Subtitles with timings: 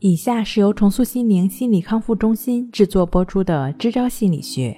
[0.00, 4.70] 以下是由重塑心灵心理康复中心制作播出的《支招心理学》。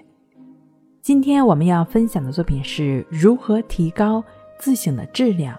[1.03, 4.25] 今天我们要分享的作品是如何提高
[4.59, 5.55] 自省的质量，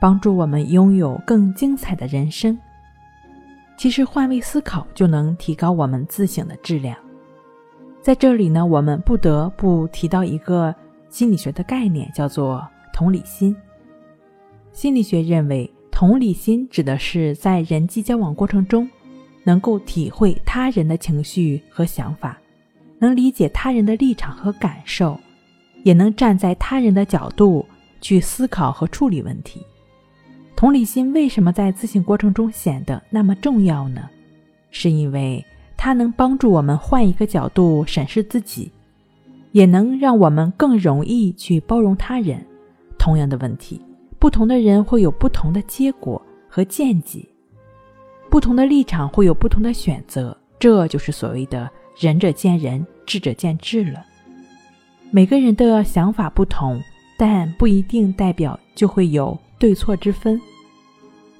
[0.00, 2.58] 帮助我们拥有更精彩的人生。
[3.76, 6.96] 其实换位思考就能提高我们自省的质量。
[8.00, 10.74] 在这里呢，我们不得不提到一个
[11.10, 13.54] 心理学的概念，叫做同理心。
[14.72, 15.70] 心理学认为。
[16.00, 18.88] 同理心指的是在人际交往过程中，
[19.44, 22.38] 能够体会他人的情绪和想法，
[22.98, 25.20] 能理解他人的立场和感受，
[25.82, 27.66] 也能站在他人的角度
[28.00, 29.60] 去思考和处理问题。
[30.56, 34.08] 同理心为什么在自省过程中显得那么重要呢？
[34.70, 35.44] 是因为
[35.76, 38.72] 它能帮助我们换一个角度审视自己，
[39.52, 42.42] 也能让我们更容易去包容他人。
[42.98, 43.78] 同样的问题。
[44.20, 47.26] 不同的人会有不同的结果和见解，
[48.28, 54.04] 不同的立场会有不同的选择，这就是所谓的“仁者见仁，智者见智”了。
[55.10, 56.78] 每个人的想法不同，
[57.18, 60.38] 但不一定代表就会有对错之分。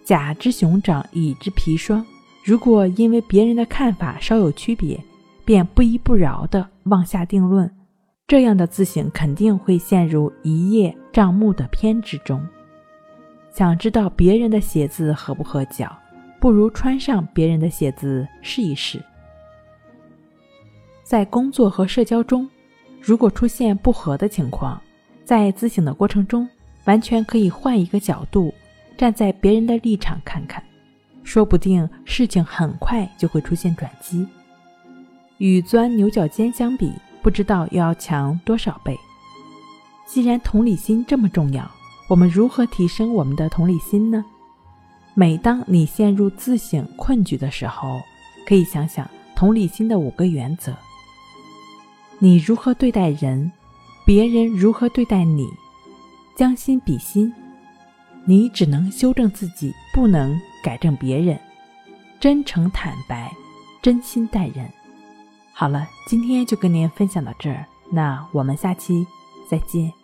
[0.03, 2.05] 甲之熊掌，乙之砒霜。
[2.43, 4.99] 如果因为别人的看法稍有区别，
[5.45, 7.71] 便不依不饶地妄下定论，
[8.27, 12.43] 这样的自省肯定会陷入一叶障目的偏执中。
[13.53, 15.95] 想知道别人的鞋子合不合脚，
[16.39, 19.03] 不如穿上别人的鞋子试一试。
[21.03, 22.49] 在工作和社交中，
[23.01, 24.81] 如果出现不合的情况，
[25.25, 26.49] 在自省的过程中，
[26.85, 28.55] 完全可以换一个角度，
[28.97, 30.63] 站在别人的立场看看，
[31.25, 34.27] 说不定事情很快就会出现转机。
[35.39, 38.97] 与钻牛角尖相比，不知道要强多少倍。
[40.07, 41.69] 既然同理心这么重要。
[42.11, 44.25] 我们如何提升我们的同理心呢？
[45.15, 48.01] 每当你陷入自省困局的时候，
[48.45, 50.75] 可以想想同理心的五个原则：
[52.19, 53.53] 你如何对待人，
[54.05, 55.49] 别人如何对待你，
[56.35, 57.33] 将心比心，
[58.25, 61.39] 你只能修正自己，不能改正别人，
[62.19, 63.33] 真诚坦白，
[63.81, 64.69] 真心待人。
[65.53, 69.07] 好了，今天就跟您分享到这儿，那我们下期
[69.49, 70.00] 再见。